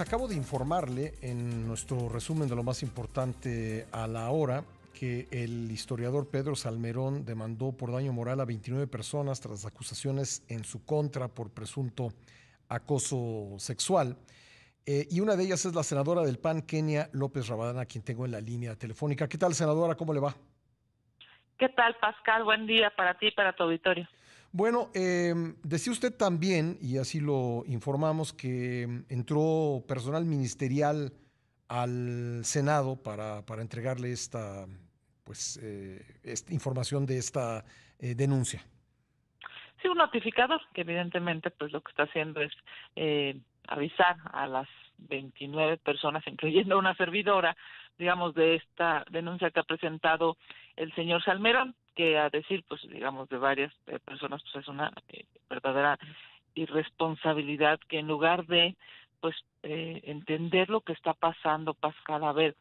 pues 0.00 0.08
acabo 0.08 0.28
de 0.28 0.34
informarle 0.34 1.12
en 1.20 1.68
nuestro 1.68 2.08
resumen 2.08 2.48
de 2.48 2.56
lo 2.56 2.62
más 2.62 2.82
importante 2.82 3.86
a 3.92 4.06
la 4.06 4.30
hora 4.30 4.64
que 4.98 5.28
el 5.30 5.70
historiador 5.70 6.30
Pedro 6.30 6.56
Salmerón 6.56 7.26
demandó 7.26 7.72
por 7.72 7.92
daño 7.92 8.10
moral 8.10 8.40
a 8.40 8.46
29 8.46 8.86
personas 8.86 9.42
tras 9.42 9.66
acusaciones 9.66 10.42
en 10.48 10.64
su 10.64 10.86
contra 10.86 11.28
por 11.28 11.50
presunto 11.52 12.14
acoso 12.70 13.56
sexual. 13.58 14.16
Eh, 14.86 15.06
y 15.10 15.20
una 15.20 15.36
de 15.36 15.44
ellas 15.44 15.66
es 15.66 15.74
la 15.74 15.82
senadora 15.82 16.22
del 16.22 16.38
PAN, 16.38 16.62
Kenia 16.62 17.10
López 17.12 17.48
Rabadán, 17.48 17.78
a 17.78 17.84
quien 17.84 18.02
tengo 18.02 18.24
en 18.24 18.30
la 18.30 18.40
línea 18.40 18.76
telefónica. 18.76 19.28
¿Qué 19.28 19.36
tal, 19.36 19.52
senadora? 19.52 19.96
¿Cómo 19.96 20.14
le 20.14 20.20
va? 20.20 20.34
¿Qué 21.58 21.68
tal, 21.68 21.94
Pascal? 22.00 22.44
Buen 22.44 22.66
día 22.66 22.90
para 22.96 23.18
ti 23.18 23.26
y 23.26 23.32
para 23.32 23.52
tu 23.52 23.64
auditorio. 23.64 24.08
Bueno, 24.52 24.90
eh, 24.94 25.34
decía 25.62 25.92
usted 25.92 26.12
también, 26.12 26.76
y 26.80 26.98
así 26.98 27.20
lo 27.20 27.62
informamos, 27.66 28.32
que 28.32 29.04
entró 29.08 29.84
personal 29.86 30.24
ministerial 30.24 31.12
al 31.68 32.44
Senado 32.44 32.96
para, 33.00 33.46
para 33.46 33.62
entregarle 33.62 34.10
esta, 34.10 34.66
pues, 35.24 35.60
eh, 35.62 36.04
información 36.48 37.06
de 37.06 37.18
esta 37.18 37.64
eh, 38.00 38.16
denuncia. 38.16 38.60
Sí, 39.80 39.86
un 39.86 39.98
notificador 39.98 40.60
que 40.74 40.80
evidentemente 40.80 41.50
pues 41.52 41.70
lo 41.70 41.80
que 41.80 41.90
está 41.90 42.02
haciendo 42.02 42.40
es 42.40 42.52
eh, 42.96 43.38
avisar 43.68 44.16
a 44.32 44.48
las 44.48 44.68
29 44.98 45.76
personas, 45.78 46.24
incluyendo 46.26 46.76
una 46.76 46.96
servidora, 46.96 47.56
digamos, 47.96 48.34
de 48.34 48.56
esta 48.56 49.04
denuncia 49.10 49.52
que 49.52 49.60
ha 49.60 49.62
presentado 49.62 50.36
el 50.74 50.92
señor 50.96 51.22
Salmerón, 51.22 51.76
que 52.00 52.18
a 52.18 52.30
decir, 52.30 52.64
pues, 52.66 52.80
digamos, 52.88 53.28
de 53.28 53.36
varias 53.36 53.74
personas, 54.06 54.42
pues 54.42 54.64
es 54.64 54.68
una 54.68 54.90
eh, 55.08 55.26
verdadera 55.50 55.98
irresponsabilidad 56.54 57.78
que 57.88 57.98
en 57.98 58.08
lugar 58.08 58.46
de, 58.46 58.74
pues, 59.20 59.36
eh, 59.62 60.00
entender 60.04 60.70
lo 60.70 60.80
que 60.80 60.94
está 60.94 61.12
pasando, 61.12 61.74
Pascal, 61.74 62.24
a 62.24 62.32
ver, 62.32 62.56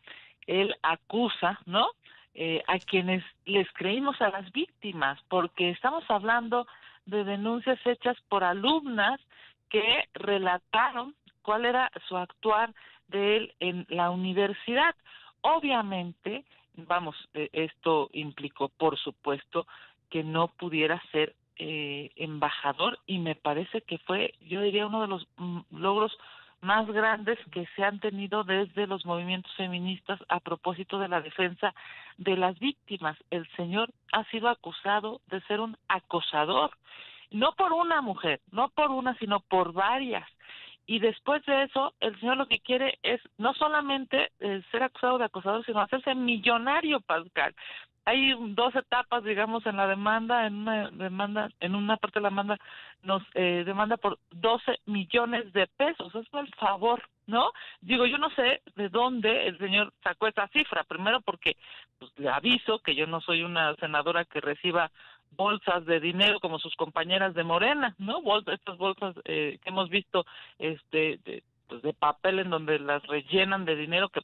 él 0.45 0.75
acusa, 0.83 1.57
¿no? 1.65 1.87
Eh, 2.33 2.61
a 2.67 2.79
quienes 2.79 3.23
les 3.45 3.71
creímos 3.71 4.21
a 4.21 4.29
las 4.29 4.51
víctimas, 4.51 5.17
porque 5.29 5.69
estamos 5.69 6.03
hablando 6.09 6.67
de 7.05 7.23
denuncias 7.23 7.79
hechas 7.85 8.17
por 8.27 8.43
alumnas 8.43 9.21
que 9.69 10.03
relataron 10.15 11.15
cuál 11.43 11.63
era 11.63 11.89
su 12.09 12.17
actuar 12.17 12.73
de 13.07 13.37
él 13.37 13.53
en 13.61 13.85
la 13.87 14.09
universidad. 14.09 14.95
Obviamente, 15.41 16.43
vamos, 16.87 17.15
eh, 17.33 17.49
esto 17.53 18.09
implicó, 18.13 18.69
por 18.69 18.97
supuesto, 18.97 19.67
que 20.09 20.23
no 20.23 20.47
pudiera 20.47 21.01
ser 21.11 21.35
eh, 21.57 22.11
embajador 22.15 22.99
y 23.05 23.19
me 23.19 23.35
parece 23.35 23.81
que 23.81 23.97
fue, 23.99 24.33
yo 24.41 24.61
diría, 24.61 24.87
uno 24.87 25.01
de 25.01 25.07
los 25.07 25.27
mm, 25.37 25.59
logros 25.71 26.17
más 26.61 26.87
grandes 26.87 27.39
que 27.51 27.65
se 27.75 27.83
han 27.83 27.99
tenido 27.99 28.43
desde 28.43 28.87
los 28.87 29.05
movimientos 29.05 29.53
feministas 29.55 30.19
a 30.27 30.39
propósito 30.39 30.99
de 30.99 31.07
la 31.07 31.21
defensa 31.21 31.73
de 32.17 32.35
las 32.35 32.57
víctimas. 32.59 33.17
El 33.29 33.47
señor 33.55 33.91
ha 34.11 34.23
sido 34.25 34.49
acusado 34.49 35.21
de 35.27 35.41
ser 35.41 35.61
un 35.61 35.77
acosador, 35.87 36.71
no 37.31 37.53
por 37.53 37.71
una 37.73 38.01
mujer, 38.01 38.41
no 38.51 38.69
por 38.69 38.91
una, 38.91 39.15
sino 39.17 39.39
por 39.39 39.71
varias 39.73 40.27
y 40.89 40.97
después 40.97 41.45
de 41.45 41.65
eso 41.65 41.93
el 41.99 42.19
señor 42.19 42.37
lo 42.37 42.47
que 42.47 42.61
quiere 42.61 42.97
es 43.03 43.21
no 43.37 43.53
solamente 43.53 44.31
eh, 44.39 44.63
ser 44.71 44.81
acusado 44.81 45.19
de 45.19 45.25
acosador 45.25 45.63
sino 45.63 45.81
hacerse 45.81 46.15
millonario 46.15 46.99
Pascal. 46.99 47.53
Hay 48.05 48.33
dos 48.55 48.75
etapas 48.75 49.23
digamos 49.23 49.63
en 49.67 49.77
la 49.77 49.85
demanda 49.85 50.47
en 50.47 50.55
una 50.55 50.89
demanda 50.89 51.51
en 51.59 51.75
una 51.75 51.97
parte 51.97 52.17
de 52.17 52.23
la 52.23 52.29
demanda 52.29 52.57
nos 53.03 53.21
eh, 53.35 53.61
demanda 53.67 53.97
por 53.97 54.17
12 54.31 54.79
millones 54.87 55.53
de 55.53 55.67
pesos. 55.67 56.15
Es 56.15 56.27
por 56.29 56.49
favor 56.55 57.03
¿no? 57.27 57.51
Digo, 57.81 58.07
yo 58.07 58.17
no 58.17 58.31
sé 58.31 58.63
de 58.75 58.89
dónde 58.89 59.45
el 59.47 59.59
señor 59.59 59.93
sacó 60.03 60.25
esa 60.25 60.47
cifra, 60.47 60.83
primero 60.85 61.21
porque 61.21 61.55
pues, 61.99 62.11
le 62.17 62.29
aviso 62.29 62.79
que 62.79 62.95
yo 62.95 63.05
no 63.05 63.21
soy 63.21 63.43
una 63.43 63.75
senadora 63.75 64.25
que 64.25 64.41
reciba 64.41 64.89
bolsas 65.31 65.85
de 65.85 65.99
dinero 65.99 66.39
como 66.39 66.59
sus 66.59 66.75
compañeras 66.75 67.33
de 67.33 67.43
Morena, 67.43 67.95
¿no? 67.97 68.21
estas 68.47 68.77
bolsas 68.77 69.15
eh, 69.25 69.59
que 69.63 69.69
hemos 69.69 69.89
visto 69.89 70.25
este 70.57 71.19
de, 71.23 71.43
pues 71.67 71.81
de 71.83 71.93
papel 71.93 72.39
en 72.39 72.49
donde 72.49 72.79
las 72.79 73.05
rellenan 73.07 73.63
de 73.63 73.75
dinero 73.75 74.09
que 74.09 74.21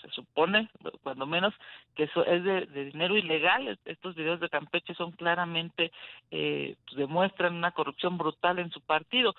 se 0.00 0.08
supone, 0.10 0.70
cuando 1.02 1.26
menos, 1.26 1.52
que 1.94 2.04
eso 2.04 2.24
es 2.24 2.44
de, 2.44 2.66
dinero 2.66 3.16
ilegal. 3.16 3.78
Estos 3.84 4.14
videos 4.14 4.40
de 4.40 4.48
Campeche 4.48 4.94
son 4.94 5.12
claramente, 5.12 5.90
eh, 6.30 6.76
pues, 6.86 6.96
demuestran 6.96 7.54
una 7.54 7.72
corrupción 7.72 8.16
brutal 8.16 8.58
en 8.58 8.70
su 8.70 8.80
partido. 8.80 9.34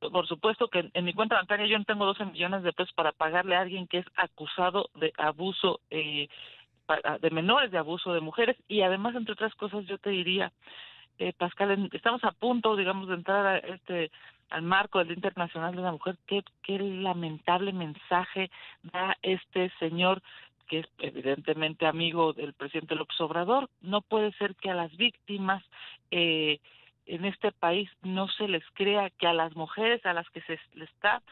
Por 0.00 0.26
supuesto 0.28 0.68
que 0.68 0.90
en, 0.92 1.04
mi 1.04 1.12
cuenta 1.12 1.36
bancaria 1.36 1.66
yo 1.66 1.78
no 1.78 1.84
tengo 1.84 2.06
12 2.06 2.26
millones 2.26 2.62
de 2.62 2.72
pesos 2.72 2.92
para 2.94 3.12
pagarle 3.12 3.56
a 3.56 3.60
alguien 3.60 3.88
que 3.88 3.98
es 3.98 4.06
acusado 4.16 4.90
de 4.94 5.12
abuso 5.16 5.80
eh, 5.90 6.28
de 7.20 7.30
menores, 7.30 7.70
de 7.70 7.78
abuso 7.78 8.12
de 8.12 8.20
mujeres 8.20 8.56
y 8.68 8.82
además, 8.82 9.14
entre 9.14 9.32
otras 9.32 9.54
cosas, 9.54 9.84
yo 9.86 9.98
te 9.98 10.10
diría, 10.10 10.52
eh, 11.18 11.32
Pascal, 11.32 11.88
estamos 11.92 12.22
a 12.24 12.32
punto, 12.32 12.76
digamos, 12.76 13.08
de 13.08 13.14
entrar 13.14 13.46
a 13.46 13.58
este 13.58 14.10
al 14.50 14.62
marco 14.62 14.98
del 14.98 15.12
Internacional 15.12 15.76
de 15.76 15.82
la 15.82 15.92
Mujer, 15.92 16.16
qué, 16.26 16.42
qué 16.62 16.78
lamentable 16.78 17.72
mensaje 17.72 18.50
da 18.82 19.14
este 19.20 19.70
señor 19.78 20.22
que 20.68 20.80
es 20.80 20.86
evidentemente 20.98 21.86
amigo 21.86 22.34
del 22.34 22.52
presidente 22.52 22.94
López 22.94 23.18
Obrador. 23.20 23.68
No 23.80 24.02
puede 24.02 24.32
ser 24.32 24.54
que 24.54 24.70
a 24.70 24.74
las 24.74 24.94
víctimas 24.96 25.64
eh, 26.10 26.60
en 27.06 27.24
este 27.24 27.52
país 27.52 27.90
no 28.02 28.28
se 28.28 28.46
les 28.48 28.62
crea 28.74 29.10
que 29.10 29.26
a 29.26 29.32
las 29.32 29.56
mujeres 29.56 30.04
a 30.04 30.12
las 30.12 30.28
que 30.30 30.42
se 30.42 30.60
les 30.74 30.88
está 30.90 31.22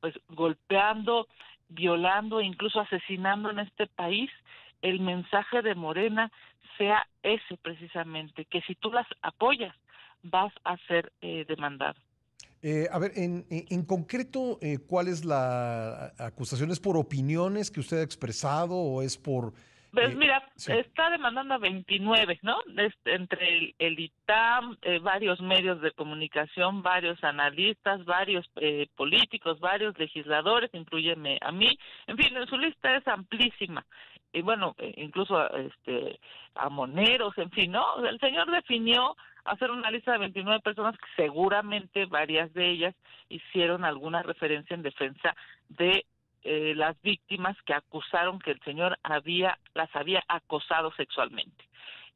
pues 0.00 0.14
golpeando, 0.28 1.26
violando 1.68 2.40
e 2.40 2.44
incluso 2.44 2.80
asesinando 2.80 3.50
en 3.50 3.58
este 3.58 3.86
país, 3.86 4.30
el 4.84 5.00
mensaje 5.00 5.62
de 5.62 5.74
Morena 5.74 6.30
sea 6.76 7.06
ese 7.22 7.56
precisamente, 7.56 8.44
que 8.44 8.60
si 8.62 8.74
tú 8.74 8.92
las 8.92 9.06
apoyas 9.22 9.74
vas 10.22 10.52
a 10.64 10.76
ser 10.86 11.10
eh, 11.22 11.44
demandado. 11.48 11.98
Eh, 12.62 12.86
a 12.90 12.98
ver, 12.98 13.12
en, 13.16 13.46
en, 13.50 13.84
concreto, 13.84 14.58
eh, 14.60 14.78
¿cuál 14.86 15.08
es 15.08 15.24
la 15.24 16.12
acusación? 16.18 16.70
¿Es 16.70 16.80
por 16.80 16.96
opiniones 16.96 17.70
que 17.70 17.80
usted 17.80 17.98
ha 17.98 18.02
expresado 18.02 18.74
o 18.74 19.02
es 19.02 19.16
por 19.16 19.54
pues 19.94 20.12
eh, 20.12 20.16
mira, 20.16 20.42
está 20.56 21.08
demandando 21.08 21.54
a 21.54 21.58
29, 21.58 22.40
¿no? 22.42 22.56
Este, 22.76 23.14
entre 23.14 23.74
el, 23.78 24.00
ITAM, 24.00 24.76
eh, 24.82 24.98
varios 24.98 25.40
medios 25.40 25.80
de 25.80 25.92
comunicación, 25.92 26.82
varios 26.82 27.22
analistas, 27.22 28.04
varios 28.04 28.44
eh, 28.56 28.88
políticos, 28.96 29.60
varios 29.60 29.96
legisladores, 29.96 30.70
incluyeme 30.72 31.38
a 31.40 31.52
mí. 31.52 31.78
En 32.08 32.16
fin, 32.16 32.34
su 32.48 32.58
lista 32.58 32.96
es 32.96 33.06
amplísima. 33.06 33.86
Y 34.34 34.42
bueno, 34.42 34.74
incluso 34.96 35.48
este, 35.54 36.18
a 36.56 36.68
moneros, 36.68 37.38
en 37.38 37.50
fin, 37.52 37.70
¿no? 37.70 38.04
El 38.04 38.18
señor 38.18 38.50
definió 38.50 39.16
hacer 39.44 39.70
una 39.70 39.92
lista 39.92 40.12
de 40.12 40.18
29 40.18 40.60
personas 40.60 40.96
que 40.98 41.22
seguramente 41.22 42.06
varias 42.06 42.52
de 42.52 42.68
ellas 42.68 42.94
hicieron 43.28 43.84
alguna 43.84 44.24
referencia 44.24 44.74
en 44.74 44.82
defensa 44.82 45.36
de 45.68 46.04
eh, 46.42 46.74
las 46.74 47.00
víctimas 47.02 47.56
que 47.62 47.74
acusaron 47.74 48.40
que 48.40 48.50
el 48.50 48.60
señor 48.62 48.98
había 49.04 49.56
las 49.72 49.94
había 49.94 50.24
acosado 50.26 50.92
sexualmente. 50.96 51.64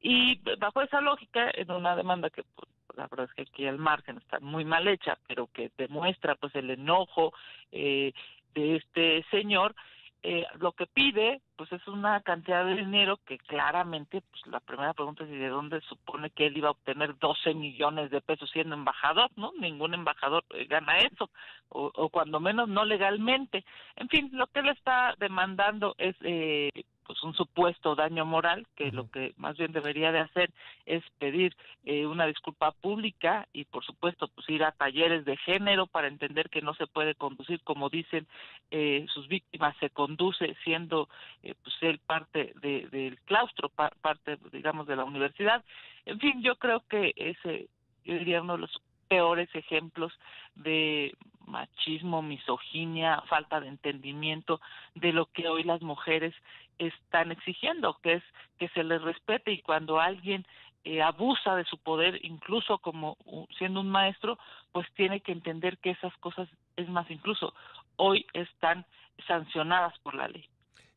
Y 0.00 0.40
bajo 0.58 0.82
esa 0.82 1.00
lógica, 1.00 1.50
en 1.54 1.70
una 1.70 1.94
demanda 1.94 2.30
que 2.30 2.42
pues, 2.42 2.68
la 2.96 3.06
verdad 3.06 3.28
es 3.30 3.34
que 3.34 3.42
aquí 3.42 3.66
al 3.66 3.78
margen 3.78 4.18
está 4.18 4.40
muy 4.40 4.64
mal 4.64 4.88
hecha, 4.88 5.18
pero 5.28 5.48
que 5.52 5.70
demuestra 5.78 6.34
pues 6.34 6.52
el 6.56 6.70
enojo 6.70 7.32
eh, 7.70 8.12
de 8.54 8.76
este 8.76 9.24
señor, 9.30 9.76
eh, 10.22 10.44
lo 10.58 10.72
que 10.72 10.86
pide 10.86 11.40
pues 11.56 11.72
es 11.72 11.86
una 11.86 12.20
cantidad 12.22 12.64
de 12.64 12.74
dinero 12.74 13.18
que 13.24 13.38
claramente 13.38 14.20
pues 14.20 14.46
la 14.46 14.60
primera 14.60 14.92
pregunta 14.92 15.24
es 15.24 15.30
de 15.30 15.48
dónde 15.48 15.80
supone 15.82 16.30
que 16.30 16.46
él 16.46 16.56
iba 16.56 16.68
a 16.68 16.72
obtener 16.72 17.16
12 17.18 17.54
millones 17.54 18.10
de 18.10 18.20
pesos 18.20 18.50
siendo 18.50 18.74
embajador, 18.74 19.30
¿no? 19.36 19.52
Ningún 19.58 19.94
embajador 19.94 20.44
eh, 20.50 20.66
gana 20.66 20.98
eso 20.98 21.30
o, 21.68 21.90
o 21.94 22.08
cuando 22.08 22.40
menos 22.40 22.68
no 22.68 22.84
legalmente. 22.84 23.64
En 23.96 24.08
fin, 24.08 24.30
lo 24.32 24.46
que 24.48 24.60
él 24.60 24.68
está 24.68 25.14
demandando 25.18 25.94
es 25.98 26.16
eh, 26.22 26.70
pues 27.08 27.22
un 27.22 27.32
supuesto 27.32 27.94
daño 27.94 28.26
moral 28.26 28.66
que 28.76 28.92
lo 28.92 29.10
que 29.10 29.32
más 29.38 29.56
bien 29.56 29.72
debería 29.72 30.12
de 30.12 30.18
hacer 30.18 30.50
es 30.84 31.02
pedir 31.18 31.56
eh, 31.86 32.04
una 32.04 32.26
disculpa 32.26 32.72
pública 32.72 33.48
y 33.54 33.64
por 33.64 33.82
supuesto 33.82 34.28
pues 34.28 34.46
ir 34.50 34.62
a 34.62 34.72
talleres 34.72 35.24
de 35.24 35.38
género 35.38 35.86
para 35.86 36.08
entender 36.08 36.50
que 36.50 36.60
no 36.60 36.74
se 36.74 36.86
puede 36.86 37.14
conducir 37.14 37.62
como 37.64 37.88
dicen 37.88 38.26
eh, 38.70 39.06
sus 39.08 39.26
víctimas 39.26 39.74
se 39.80 39.88
conduce 39.88 40.54
siendo 40.64 41.08
eh, 41.42 41.54
pues 41.62 41.74
él 41.80 41.98
parte 42.06 42.52
de, 42.60 42.88
del 42.88 43.18
claustro 43.22 43.70
parte 43.70 44.36
digamos 44.52 44.86
de 44.86 44.96
la 44.96 45.04
universidad. 45.04 45.64
En 46.04 46.20
fin 46.20 46.42
yo 46.42 46.56
creo 46.56 46.82
que 46.90 47.14
ese 47.16 47.68
yo 48.04 48.18
diría 48.18 48.42
uno 48.42 48.52
de 48.56 48.60
los 48.60 48.82
peores 49.08 49.48
ejemplos 49.54 50.12
de 50.56 51.16
machismo, 51.48 52.22
misoginia, 52.22 53.22
falta 53.28 53.60
de 53.60 53.68
entendimiento 53.68 54.60
de 54.94 55.12
lo 55.12 55.26
que 55.26 55.48
hoy 55.48 55.64
las 55.64 55.82
mujeres 55.82 56.34
están 56.78 57.32
exigiendo, 57.32 57.98
que 58.02 58.14
es 58.14 58.22
que 58.58 58.68
se 58.68 58.84
les 58.84 59.02
respete 59.02 59.52
y 59.52 59.62
cuando 59.62 60.00
alguien 60.00 60.46
eh, 60.84 61.02
abusa 61.02 61.56
de 61.56 61.64
su 61.64 61.78
poder, 61.78 62.24
incluso 62.24 62.78
como 62.78 63.16
siendo 63.58 63.80
un 63.80 63.90
maestro, 63.90 64.38
pues 64.72 64.86
tiene 64.94 65.20
que 65.20 65.32
entender 65.32 65.78
que 65.78 65.90
esas 65.90 66.16
cosas, 66.18 66.48
es 66.76 66.88
más, 66.88 67.10
incluso 67.10 67.52
hoy 67.96 68.24
están 68.32 68.86
sancionadas 69.26 69.98
por 69.98 70.14
la 70.14 70.28
ley. 70.28 70.48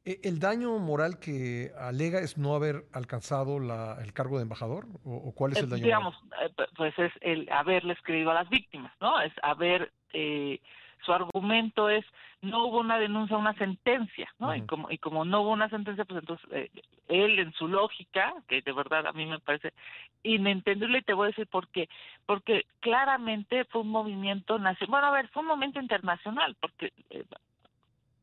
Eh, 0.05 0.19
¿El 0.23 0.39
daño 0.39 0.77
moral 0.79 1.19
que 1.19 1.71
alega 1.77 2.19
es 2.19 2.37
no 2.37 2.55
haber 2.55 2.85
alcanzado 2.93 3.57
el 3.57 4.13
cargo 4.13 4.37
de 4.37 4.43
embajador? 4.43 4.87
¿O, 5.03 5.33
cuál 5.35 5.51
es 5.51 5.59
el 5.59 5.69
daño 5.69 5.83
digamos, 5.83 6.15
pues 6.75 6.97
es 6.97 7.11
el 7.21 7.47
haberle 7.51 7.93
escrito 7.93 8.31
a 8.31 8.35
las 8.35 8.49
víctimas, 8.49 8.93
¿no? 8.99 9.21
Es 9.21 9.33
haber 9.43 9.91
eh, 10.13 10.59
su 11.05 11.13
argumento 11.13 11.89
es 11.89 12.05
no 12.41 12.65
hubo 12.65 12.79
una 12.79 12.97
denuncia, 12.97 13.37
una 13.37 13.53
sentencia, 13.53 14.27
¿no? 14.39 14.55
Y 14.55 14.61
como 14.65 14.89
y 14.89 14.97
como 14.97 15.25
no 15.25 15.41
hubo 15.41 15.51
una 15.51 15.69
sentencia, 15.69 16.05
pues 16.05 16.21
entonces 16.21 16.47
eh, 16.51 16.71
él 17.07 17.39
en 17.39 17.53
su 17.53 17.67
lógica, 17.67 18.33
que 18.47 18.61
de 18.61 18.71
verdad 18.71 19.05
a 19.05 19.13
mí 19.13 19.25
me 19.25 19.39
parece 19.39 19.73
inentendible 20.23 20.99
y 20.99 21.03
te 21.03 21.13
voy 21.13 21.25
a 21.25 21.27
decir 21.27 21.47
por 21.47 21.67
qué, 21.67 21.87
porque 22.25 22.65
claramente 22.79 23.65
fue 23.65 23.81
un 23.81 23.89
movimiento 23.89 24.57
nacional, 24.57 24.91
bueno, 24.91 25.07
a 25.07 25.11
ver, 25.11 25.27
fue 25.29 25.41
un 25.41 25.49
movimiento 25.49 25.79
internacional, 25.79 26.55
porque 26.59 26.93
eh, 27.11 27.25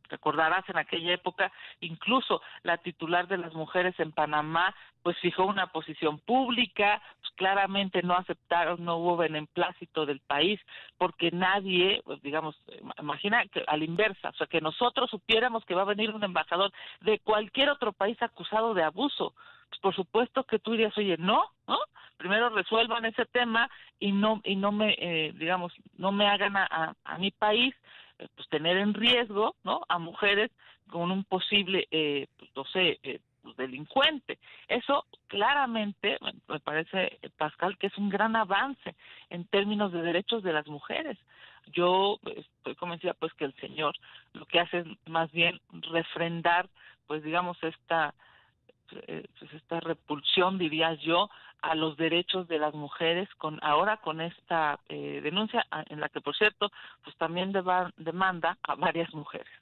Recordarás 0.09 0.67
en 0.69 0.79
aquella 0.79 1.13
época, 1.13 1.53
incluso 1.81 2.41
la 2.63 2.79
titular 2.79 3.29
de 3.29 3.39
las 3.39 3.53
mujeres 3.55 3.99
en 4.01 4.13
Panamá, 4.13 4.75
pues 5.03 5.19
fijó 5.19 5.45
una 5.45 5.69
posición 5.69 6.19
pública, 6.19 7.03
claramente 7.39 8.03
no 8.03 8.15
aceptaron, 8.15 8.85
no 8.85 8.97
hubo 8.97 9.17
beneplácito 9.17 10.05
del 10.05 10.21
país, 10.21 10.61
porque 10.99 11.31
nadie, 11.31 12.03
pues 12.05 12.21
digamos, 12.21 12.61
imagina 12.99 13.47
que 13.47 13.65
a 13.67 13.77
la 13.77 13.85
inversa, 13.85 14.31
o 14.31 14.35
sea, 14.35 14.49
que 14.49 14.61
nosotros 14.61 15.09
supiéramos 15.09 15.65
que 15.65 15.75
va 15.75 15.83
a 15.83 15.95
venir 15.95 16.11
un 16.11 16.25
embajador 16.25 16.73
de 17.01 17.21
cualquier 17.21 17.71
otro 17.71 17.93
país 17.93 18.21
acusado 18.21 18.75
de 18.75 18.83
abuso, 18.83 19.35
pues 19.71 19.81
por 19.81 19.95
supuesto 19.95 20.45
que 20.45 20.59
tú 20.59 20.73
dirías, 20.73 20.99
oye, 20.99 21.17
no, 21.19 21.45
¿no? 21.69 21.79
Primero 22.17 22.49
resuelvan 22.51 23.05
ese 23.05 23.27
tema 23.27 23.71
y 24.01 24.11
no 24.11 24.41
y 24.45 24.57
no 24.57 24.73
me, 24.73 24.97
eh, 24.99 25.33
digamos, 25.37 25.73
no 25.97 26.11
me 26.11 26.27
hagan 26.27 26.57
a, 26.57 26.95
a 27.05 27.19
mi 27.19 27.31
país 27.31 27.75
eh, 28.19 28.27
pues 28.35 28.49
tener 28.49 28.77
en 28.79 28.95
riesgo 28.95 29.55
no 29.63 29.83
a 29.89 29.99
mujeres 29.99 30.51
con 30.91 31.13
un 31.13 31.23
posible 31.25 31.87
eh, 31.91 32.27
pues, 32.37 32.51
no 32.57 32.65
sé 32.65 32.99
eh, 33.03 33.21
delincuente. 33.59 34.39
Eso 34.69 35.05
claramente 35.27 36.17
me 36.49 36.61
parece 36.61 37.19
Pascal 37.37 37.77
que 37.77 37.89
es 37.89 37.99
un 37.99 38.09
gran 38.09 38.35
avance 38.37 38.95
en 39.29 39.45
términos 39.47 39.93
de 39.93 40.01
derechos 40.01 40.43
de 40.43 40.55
las 40.55 40.67
mujeres. 40.67 41.19
Yo 41.73 42.19
estoy 42.25 42.75
convencida 42.77 43.13
pues 43.13 43.35
que 43.35 43.45
el 43.45 43.55
señor 43.57 43.95
lo 44.33 44.47
que 44.47 44.61
hace 44.61 44.79
es 44.79 44.87
más 45.07 45.31
bien 45.33 45.61
refrendar 45.93 46.71
pues 47.07 47.23
digamos 47.23 47.59
esta 47.63 48.15
pues 48.89 49.53
esta 49.53 49.81
repulsión 49.81 50.57
diría 50.57 50.95
yo 50.95 51.29
a 51.61 51.75
los 51.75 51.97
derechos 51.97 52.49
de 52.49 52.59
las 52.59 52.73
mujeres 52.75 53.29
con 53.37 53.59
ahora 53.63 53.99
con 53.99 54.21
esta 54.21 54.81
eh, 54.89 55.21
denuncia 55.23 55.67
en 55.91 56.01
la 56.01 56.09
que 56.09 56.21
por 56.21 56.37
cierto 56.37 56.71
pues 57.05 57.17
también 57.17 57.53
demanda 57.97 58.57
a 58.63 58.75
varias 58.77 59.13
mujeres. 59.13 59.53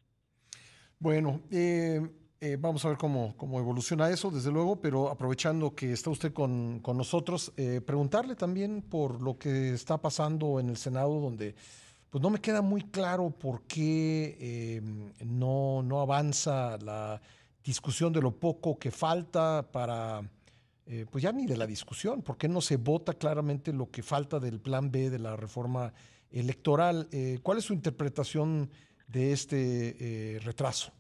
Bueno 1.00 1.40
eh, 1.50 2.00
eh, 2.40 2.56
vamos 2.60 2.84
a 2.84 2.88
ver 2.88 2.98
cómo, 2.98 3.34
cómo 3.36 3.58
evoluciona 3.58 4.10
eso, 4.10 4.30
desde 4.30 4.50
luego, 4.50 4.80
pero 4.80 5.08
aprovechando 5.08 5.74
que 5.74 5.92
está 5.92 6.10
usted 6.10 6.32
con, 6.32 6.80
con 6.80 6.96
nosotros, 6.96 7.52
preguntarle 7.84 8.36
también 8.36 8.82
por 8.82 9.20
lo 9.20 9.38
que 9.38 9.72
está 9.74 9.98
pasando 9.98 10.60
en 10.60 10.68
el 10.68 10.76
Senado, 10.76 11.20
donde 11.20 11.54
pues 12.10 12.22
no 12.22 12.30
me 12.30 12.40
queda 12.40 12.62
muy 12.62 12.82
claro 12.82 13.30
por 13.30 13.62
qué 13.62 14.80
no, 15.24 15.82
no 15.82 16.00
avanza 16.00 16.78
la 16.78 17.20
discusión 17.64 18.12
de 18.12 18.22
lo 18.22 18.30
poco 18.30 18.78
que 18.78 18.90
falta 18.90 19.66
para 19.70 20.22
eh, 20.88 21.04
pues 21.10 21.22
ya 21.22 21.32
ni 21.32 21.46
de 21.46 21.56
la 21.56 21.66
discusión, 21.66 22.22
¿por 22.22 22.36
qué 22.38 22.46
no 22.46 22.60
se 22.60 22.76
vota 22.76 23.12
claramente 23.14 23.72
lo 23.72 23.90
que 23.90 24.04
falta 24.04 24.38
del 24.38 24.60
plan 24.60 24.92
B 24.92 25.10
de 25.10 25.18
la 25.18 25.34
reforma 25.34 25.92
electoral? 26.30 27.08
Eh, 27.10 27.40
¿Cuál 27.42 27.58
es 27.58 27.64
su 27.64 27.72
interpretación 27.72 28.70
de 29.08 29.32
este 29.32 29.96
eh, 29.98 30.38
retraso? 30.38 30.92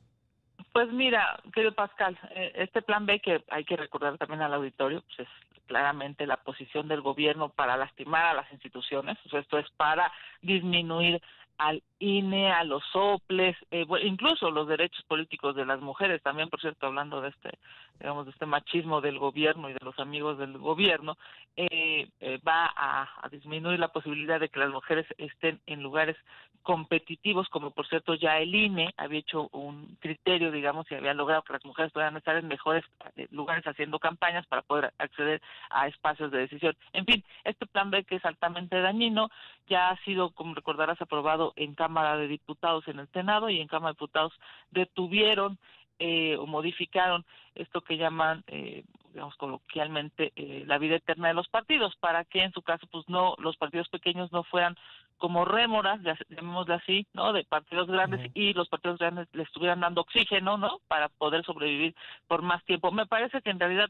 Pues 0.76 0.92
mira, 0.92 1.40
querido 1.54 1.72
Pascal, 1.72 2.18
este 2.54 2.82
plan 2.82 3.06
B 3.06 3.18
que 3.20 3.42
hay 3.48 3.64
que 3.64 3.78
recordar 3.78 4.18
también 4.18 4.42
al 4.42 4.52
auditorio, 4.52 5.00
pues 5.06 5.20
es 5.20 5.28
claramente 5.64 6.26
la 6.26 6.36
posición 6.36 6.86
del 6.86 7.00
gobierno 7.00 7.48
para 7.48 7.78
lastimar 7.78 8.26
a 8.26 8.34
las 8.34 8.52
instituciones, 8.52 9.16
esto 9.32 9.58
es 9.58 9.70
para 9.78 10.12
disminuir 10.42 11.22
al 11.56 11.82
INE, 11.98 12.52
a 12.52 12.64
los 12.64 12.82
soples, 12.92 13.56
eh, 13.70 13.86
incluso 14.02 14.50
los 14.50 14.68
derechos 14.68 15.02
políticos 15.06 15.56
de 15.56 15.64
las 15.64 15.80
mujeres, 15.80 16.22
también 16.22 16.50
por 16.50 16.60
cierto 16.60 16.86
hablando 16.86 17.20
de 17.20 17.30
este, 17.30 17.50
digamos, 17.98 18.26
de 18.26 18.32
este 18.32 18.46
machismo 18.46 19.00
del 19.00 19.18
gobierno 19.18 19.70
y 19.70 19.72
de 19.72 19.84
los 19.84 19.98
amigos 19.98 20.38
del 20.38 20.58
gobierno, 20.58 21.16
eh, 21.56 22.08
eh, 22.20 22.38
va 22.46 22.70
a, 22.76 23.28
disminuir 23.30 23.78
la 23.80 23.88
posibilidad 23.88 24.38
de 24.38 24.48
que 24.48 24.60
las 24.60 24.70
mujeres 24.70 25.06
estén 25.18 25.60
en 25.66 25.82
lugares 25.82 26.16
competitivos, 26.62 27.48
como 27.48 27.70
por 27.70 27.86
cierto 27.86 28.14
ya 28.14 28.38
el 28.38 28.54
INE 28.54 28.92
había 28.96 29.20
hecho 29.20 29.48
un 29.52 29.96
criterio, 30.00 30.50
digamos, 30.50 30.90
y 30.90 30.94
había 30.94 31.14
logrado 31.14 31.42
que 31.42 31.52
las 31.52 31.64
mujeres 31.64 31.92
puedan 31.92 32.16
estar 32.16 32.36
en 32.36 32.48
mejores 32.48 32.84
lugares 33.30 33.64
haciendo 33.66 33.98
campañas 33.98 34.46
para 34.46 34.62
poder 34.62 34.92
acceder 34.98 35.40
a 35.70 35.86
espacios 35.86 36.30
de 36.30 36.38
decisión. 36.38 36.76
En 36.92 37.04
fin, 37.04 37.24
este 37.44 37.66
plan 37.66 37.90
B 37.90 38.04
que 38.04 38.16
es 38.16 38.24
altamente 38.24 38.80
dañino 38.80 39.30
ya 39.68 39.90
ha 39.90 39.96
sido, 40.04 40.30
como 40.30 40.54
recordarás, 40.54 41.00
aprobado 41.00 41.52
en 41.56 41.74
Cámara 41.86 42.16
de 42.16 42.26
Diputados 42.26 42.88
en 42.88 42.98
el 42.98 43.06
Senado 43.12 43.48
y 43.48 43.60
en 43.60 43.68
Cámara 43.68 43.92
de 43.92 43.94
Diputados 43.94 44.32
detuvieron 44.72 45.56
eh, 46.00 46.36
o 46.36 46.44
modificaron 46.44 47.24
esto 47.54 47.80
que 47.80 47.96
llaman 47.96 48.42
eh, 48.48 48.82
digamos 49.12 49.36
coloquialmente 49.36 50.32
eh, 50.34 50.64
la 50.66 50.78
vida 50.78 50.96
eterna 50.96 51.28
de 51.28 51.34
los 51.34 51.48
partidos 51.48 51.94
para 52.00 52.24
que 52.24 52.42
en 52.42 52.52
su 52.52 52.62
caso 52.62 52.88
pues 52.90 53.08
no 53.08 53.36
los 53.38 53.56
partidos 53.56 53.88
pequeños 53.88 54.32
no 54.32 54.42
fueran 54.42 54.76
como 55.18 55.44
rémoras 55.44 56.00
llamémosle 56.28 56.74
así 56.74 57.06
no 57.14 57.32
de 57.32 57.44
partidos 57.44 57.88
grandes 57.88 58.30
y 58.34 58.52
los 58.52 58.68
partidos 58.68 58.98
grandes 58.98 59.28
le 59.32 59.42
estuvieran 59.42 59.80
dando 59.80 60.02
oxígeno 60.02 60.58
no 60.58 60.80
para 60.88 61.08
poder 61.08 61.44
sobrevivir 61.44 61.94
por 62.26 62.42
más 62.42 62.64
tiempo. 62.64 62.90
Me 62.92 63.06
parece 63.06 63.40
que 63.42 63.50
en 63.50 63.60
realidad 63.60 63.88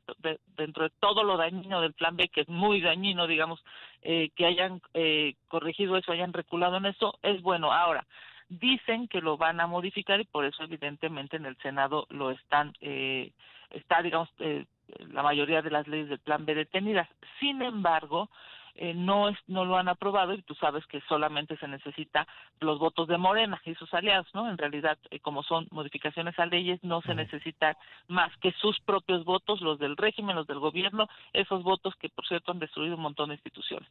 dentro 0.56 0.84
de 0.84 0.92
todo 1.00 1.24
lo 1.24 1.36
dañino 1.36 1.80
del 1.80 1.94
plan 1.94 2.16
B 2.16 2.28
que 2.28 2.42
es 2.42 2.48
muy 2.48 2.80
dañino 2.80 3.26
digamos 3.26 3.62
eh, 4.02 4.30
que 4.36 4.46
hayan 4.46 4.80
eh, 4.94 5.34
corregido 5.48 5.96
eso 5.96 6.12
hayan 6.12 6.32
reculado 6.32 6.76
en 6.76 6.86
eso 6.86 7.18
es 7.22 7.42
bueno. 7.42 7.72
Ahora 7.72 8.06
dicen 8.48 9.08
que 9.08 9.20
lo 9.20 9.36
van 9.36 9.60
a 9.60 9.66
modificar 9.66 10.20
y 10.20 10.24
por 10.24 10.44
eso 10.44 10.62
evidentemente 10.62 11.36
en 11.36 11.46
el 11.46 11.56
Senado 11.58 12.06
lo 12.10 12.30
están 12.30 12.72
eh, 12.80 13.32
está 13.70 14.02
digamos 14.02 14.28
eh, 14.38 14.64
la 15.12 15.22
mayoría 15.22 15.62
de 15.62 15.70
las 15.70 15.86
leyes 15.88 16.08
del 16.08 16.18
plan 16.20 16.44
B 16.44 16.54
detenidas. 16.54 17.08
Sin 17.40 17.62
embargo, 17.62 18.30
eh, 18.78 18.94
no 18.94 19.28
es, 19.28 19.38
no 19.46 19.64
lo 19.64 19.76
han 19.76 19.88
aprobado 19.88 20.34
y 20.34 20.42
tú 20.42 20.54
sabes 20.54 20.86
que 20.86 21.00
solamente 21.08 21.56
se 21.56 21.68
necesita 21.68 22.26
los 22.60 22.78
votos 22.78 23.08
de 23.08 23.18
Morena 23.18 23.60
y 23.64 23.74
sus 23.74 23.92
aliados, 23.94 24.26
¿no? 24.34 24.48
En 24.48 24.58
realidad, 24.58 24.98
eh, 25.10 25.20
como 25.20 25.42
son 25.42 25.66
modificaciones 25.70 26.38
a 26.38 26.46
leyes, 26.46 26.82
no 26.82 27.00
se 27.02 27.14
necesita 27.14 27.76
más 28.08 28.34
que 28.38 28.52
sus 28.52 28.78
propios 28.80 29.24
votos, 29.24 29.60
los 29.60 29.78
del 29.78 29.96
régimen, 29.96 30.36
los 30.36 30.46
del 30.46 30.58
gobierno, 30.58 31.08
esos 31.32 31.62
votos 31.62 31.94
que 31.96 32.08
por 32.08 32.26
cierto 32.26 32.52
han 32.52 32.58
destruido 32.58 32.96
un 32.96 33.02
montón 33.02 33.28
de 33.28 33.36
instituciones. 33.36 33.88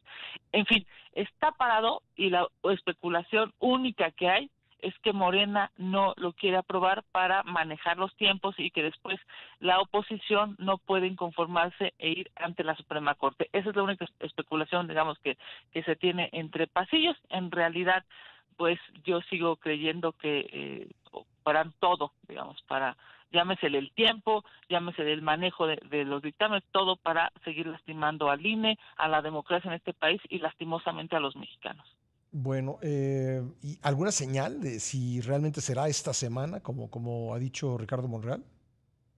En 0.52 0.66
fin, 0.66 0.86
está 1.12 1.52
parado 1.52 2.02
y 2.16 2.30
la 2.30 2.46
especulación 2.64 3.52
única 3.58 4.10
que 4.12 4.28
hay 4.28 4.50
es 4.80 4.96
que 4.98 5.12
Morena 5.12 5.70
no 5.76 6.14
lo 6.16 6.32
quiere 6.32 6.56
aprobar 6.56 7.02
para 7.12 7.42
manejar 7.42 7.96
los 7.96 8.14
tiempos 8.16 8.54
y 8.58 8.70
que 8.70 8.82
después 8.82 9.18
la 9.60 9.80
oposición 9.80 10.56
no 10.58 10.78
puede 10.78 11.06
inconformarse 11.06 11.94
e 11.98 12.10
ir 12.10 12.30
ante 12.36 12.64
la 12.64 12.76
Suprema 12.76 13.14
Corte. 13.14 13.48
Esa 13.52 13.70
es 13.70 13.76
la 13.76 13.82
única 13.82 14.06
especulación, 14.20 14.88
digamos, 14.88 15.18
que, 15.20 15.36
que 15.72 15.82
se 15.82 15.96
tiene 15.96 16.28
entre 16.32 16.66
pasillos. 16.66 17.16
En 17.30 17.50
realidad, 17.50 18.04
pues 18.56 18.78
yo 19.04 19.20
sigo 19.22 19.56
creyendo 19.56 20.12
que 20.12 20.46
eh, 20.52 20.88
harán 21.44 21.72
todo, 21.78 22.12
digamos, 22.28 22.60
para 22.62 22.96
llámese 23.32 23.66
el 23.66 23.92
tiempo, 23.92 24.44
llámese 24.68 25.12
el 25.12 25.20
manejo 25.20 25.66
de, 25.66 25.76
de, 25.90 26.04
los 26.04 26.22
dictámenes, 26.22 26.64
todo 26.70 26.96
para 26.96 27.32
seguir 27.44 27.66
lastimando 27.66 28.30
al 28.30 28.44
INE, 28.44 28.78
a 28.96 29.08
la 29.08 29.20
democracia 29.20 29.68
en 29.68 29.74
este 29.74 29.92
país 29.92 30.20
y 30.28 30.38
lastimosamente 30.38 31.16
a 31.16 31.20
los 31.20 31.36
mexicanos. 31.36 31.86
Bueno, 32.32 32.78
eh, 32.82 33.42
¿y 33.62 33.78
alguna 33.82 34.10
señal 34.10 34.60
de 34.60 34.80
si 34.80 35.20
realmente 35.20 35.60
será 35.60 35.88
esta 35.88 36.12
semana, 36.12 36.60
como, 36.60 36.90
como 36.90 37.34
ha 37.34 37.38
dicho 37.38 37.78
Ricardo 37.78 38.08
Monreal? 38.08 38.42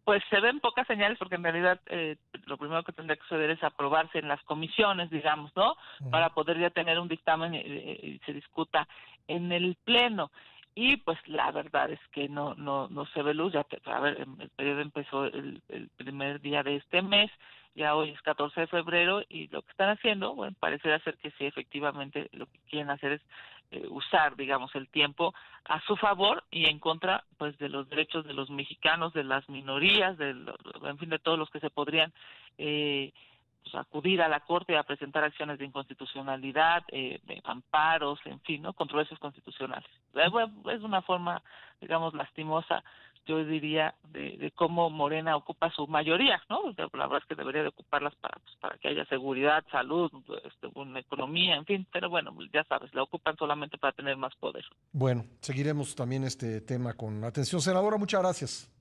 Pues 0.05 0.23
se 0.31 0.41
ven 0.41 0.61
pocas 0.61 0.87
señales 0.87 1.19
porque 1.19 1.35
en 1.35 1.43
realidad 1.43 1.81
eh, 1.87 2.17
lo 2.47 2.57
primero 2.57 2.83
que 2.83 2.93
tendría 2.93 3.17
que 3.17 3.25
suceder 3.25 3.51
es 3.51 3.63
aprobarse 3.63 4.19
en 4.19 4.29
las 4.29 4.43
comisiones, 4.45 5.11
digamos, 5.11 5.53
¿no? 5.55 5.75
Para 6.11 6.31
poder 6.31 6.59
ya 6.59 6.71
tener 6.71 6.99
un 6.99 7.09
dictamen 7.09 7.55
y, 7.55 8.19
se 8.25 8.33
discuta 8.33 8.89
en 9.27 9.53
el 9.53 9.77
pleno 9.85 10.31
y 10.75 10.97
pues 10.99 11.19
la 11.27 11.51
verdad 11.51 11.91
es 11.91 12.01
que 12.13 12.29
no 12.29 12.55
no 12.55 12.89
no 12.89 13.07
se 13.07 13.23
ve 13.23 13.35
luz 13.35 13.53
ya 13.53 13.67
a 13.85 14.01
ver 14.01 14.21
el 14.21 14.51
periodo 14.51 14.81
empezó 14.81 15.25
el, 15.25 15.63
el 15.69 15.89
primer 15.97 16.41
día 16.41 16.63
de 16.63 16.77
este 16.77 17.03
mes 17.03 17.31
ya 17.79 17.95
hoy 17.95 18.11
es 18.11 18.21
14 18.23 18.63
de 18.63 18.67
febrero 18.67 19.23
y 19.29 19.47
lo 19.49 19.63
que 19.63 19.71
están 19.71 19.91
haciendo, 19.91 20.35
bueno, 20.35 20.57
parece 20.59 20.99
ser 20.99 21.17
que 21.19 21.31
sí, 21.33 21.47
efectivamente 21.47 22.29
lo 22.33 22.47
que 22.47 22.59
quieren 22.69 22.91
hacer 22.91 23.13
es 23.13 23.23
eh, 23.71 23.87
usar, 23.89 24.35
digamos, 24.37 24.75
el 24.75 24.89
tiempo 24.89 25.33
a 25.65 25.81
su 25.83 25.97
favor 25.97 26.43
y 26.51 26.67
en 26.69 26.81
contra, 26.81 27.25
pues, 27.37 27.57
de 27.59 27.69
los 27.69 27.89
derechos 27.89 28.25
de 28.25 28.33
los 28.33 28.51
mexicanos, 28.51 29.13
de 29.13 29.23
las 29.23 29.49
minorías, 29.49 30.19
de 30.19 30.31
en 30.31 30.99
fin, 30.99 31.09
de 31.09 31.21
todos 31.21 31.39
los 31.39 31.51
que 31.51 31.61
se 31.61 31.71
podrían 31.71 32.13
eh, 32.59 33.13
pues, 33.63 33.75
acudir 33.75 34.23
a 34.23 34.29
la 34.29 34.41
Corte 34.41 34.77
a 34.77 34.83
presentar 34.83 35.25
acciones 35.25 35.59
de 35.59 35.67
inconstitucionalidad, 35.67 36.85
eh, 36.89 37.21
de 37.25 37.41
amparos, 37.45 38.19
en 38.25 38.41
fin, 38.41 38.63
¿no? 38.63 38.73
controversias 38.73 39.19
constitucionales. 39.19 39.89
Es 40.15 40.83
una 40.83 41.03
forma, 41.03 41.43
digamos, 41.81 42.15
lastimosa, 42.15 42.83
yo 43.29 43.45
diría, 43.45 43.95
de, 44.11 44.53
cómo 44.57 44.89
Morena 44.89 45.37
ocupa 45.37 45.71
su 45.71 45.87
mayoría, 45.87 46.43
¿no? 46.49 46.75
La 46.77 47.07
verdad 47.07 47.19
es 47.19 47.27
que 47.27 47.35
debería 47.35 47.63
de 47.63 47.69
ocuparlas 47.69 48.15
para, 48.17 48.39
pues, 48.39 48.57
para 48.57 48.79
que 48.79 48.89
haya 48.89 49.05
seguridad, 49.05 49.63
salud, 49.71 50.11
este, 50.45 50.69
una 50.75 51.01
economía, 51.01 51.57
en 51.57 51.67
fin, 51.67 51.87
pero 51.93 52.09
bueno, 52.09 52.35
ya 52.53 52.65
sabes, 52.65 52.93
la 52.95 53.03
ocupan 53.03 53.37
solamente 53.37 53.77
para 53.77 53.93
tener 53.93 54.17
más 54.17 54.35
poder. 54.37 54.65
Bueno, 54.93 55.27
seguiremos 55.41 55.95
también 55.95 56.25
este 56.25 56.63
tema 56.63 56.95
con 56.95 57.23
atención. 57.23 57.61
Senadora, 57.61 57.99
muchas 57.99 58.23
gracias. 58.23 58.78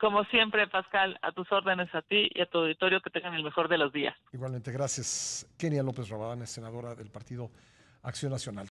Como 0.00 0.24
siempre, 0.24 0.66
Pascal, 0.68 1.18
a 1.22 1.32
tus 1.32 1.50
órdenes 1.52 1.92
a 1.94 2.02
ti 2.02 2.28
y 2.34 2.40
a 2.40 2.46
tu 2.46 2.58
auditorio 2.58 3.00
que 3.00 3.10
tengan 3.10 3.34
el 3.34 3.44
mejor 3.44 3.68
de 3.68 3.78
los 3.78 3.92
días. 3.92 4.16
Igualmente, 4.32 4.72
gracias. 4.72 5.46
Kenia 5.58 5.82
López 5.82 6.08
Rabadán 6.08 6.46
senadora 6.46 6.94
del 6.94 7.10
Partido 7.10 7.50
Acción 8.02 8.32
Nacional. 8.32 8.66